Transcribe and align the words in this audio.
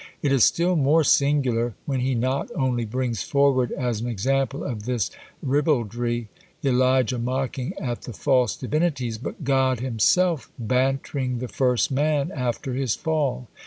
It 0.23 0.31
is 0.31 0.43
still 0.43 0.75
more 0.75 1.03
singular, 1.03 1.75
when 1.85 1.99
he 1.99 2.15
not 2.15 2.49
only 2.55 2.85
brings 2.85 3.21
forward 3.21 3.71
as 3.71 4.01
an 4.01 4.07
example 4.07 4.63
of 4.63 4.85
this 4.85 5.11
ribaldry, 5.43 6.27
Elijah 6.65 7.19
mocking 7.19 7.75
at 7.79 8.01
the 8.01 8.13
false 8.13 8.55
divinities, 8.55 9.19
but 9.19 9.43
God 9.43 9.79
himself 9.79 10.51
bantering 10.57 11.37
the 11.37 11.47
first 11.47 11.91
man 11.91 12.31
after 12.31 12.73
his 12.73 12.95
fall. 12.95 13.47